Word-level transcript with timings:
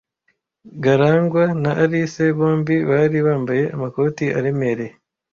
Garangwa 0.83 1.43
na 1.63 1.71
Alice 1.83 2.25
bombi 2.37 2.75
bari 2.89 3.17
bambaye 3.27 3.63
amakoti 3.75 4.25
aremereye. 4.37 4.93